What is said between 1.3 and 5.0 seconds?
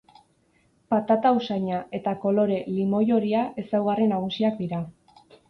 usaina eta kolore limoi-horia ezaugarri nagusiak dira.